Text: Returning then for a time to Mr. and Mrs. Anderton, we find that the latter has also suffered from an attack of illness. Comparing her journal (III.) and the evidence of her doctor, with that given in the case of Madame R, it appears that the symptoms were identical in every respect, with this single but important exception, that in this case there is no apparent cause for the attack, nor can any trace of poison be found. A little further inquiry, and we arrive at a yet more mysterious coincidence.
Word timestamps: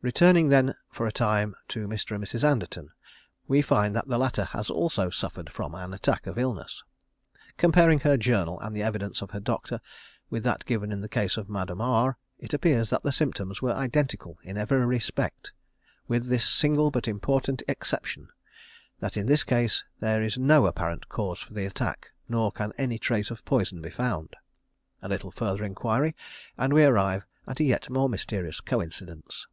Returning 0.00 0.48
then 0.48 0.76
for 0.92 1.06
a 1.06 1.10
time 1.12 1.56
to 1.70 1.88
Mr. 1.88 2.14
and 2.14 2.22
Mrs. 2.24 2.44
Anderton, 2.44 2.90
we 3.48 3.60
find 3.60 3.96
that 3.96 4.06
the 4.06 4.16
latter 4.16 4.44
has 4.44 4.70
also 4.70 5.10
suffered 5.10 5.50
from 5.50 5.74
an 5.74 5.92
attack 5.92 6.28
of 6.28 6.38
illness. 6.38 6.84
Comparing 7.56 7.98
her 7.98 8.16
journal 8.16 8.54
(III.) 8.62 8.66
and 8.68 8.76
the 8.76 8.82
evidence 8.84 9.22
of 9.22 9.32
her 9.32 9.40
doctor, 9.40 9.80
with 10.30 10.44
that 10.44 10.64
given 10.66 10.92
in 10.92 11.00
the 11.00 11.08
case 11.08 11.36
of 11.36 11.48
Madame 11.50 11.80
R, 11.80 12.16
it 12.38 12.54
appears 12.54 12.90
that 12.90 13.02
the 13.02 13.10
symptoms 13.10 13.60
were 13.60 13.72
identical 13.74 14.38
in 14.44 14.56
every 14.56 14.86
respect, 14.86 15.50
with 16.06 16.28
this 16.28 16.48
single 16.48 16.92
but 16.92 17.08
important 17.08 17.64
exception, 17.66 18.28
that 19.00 19.16
in 19.16 19.26
this 19.26 19.42
case 19.42 19.82
there 19.98 20.22
is 20.22 20.38
no 20.38 20.66
apparent 20.68 21.08
cause 21.08 21.40
for 21.40 21.54
the 21.54 21.66
attack, 21.66 22.12
nor 22.28 22.52
can 22.52 22.72
any 22.78 23.00
trace 23.00 23.32
of 23.32 23.44
poison 23.44 23.82
be 23.82 23.90
found. 23.90 24.36
A 25.02 25.08
little 25.08 25.32
further 25.32 25.64
inquiry, 25.64 26.14
and 26.56 26.72
we 26.72 26.84
arrive 26.84 27.26
at 27.48 27.58
a 27.58 27.64
yet 27.64 27.90
more 27.90 28.08
mysterious 28.08 28.60
coincidence. 28.60 29.48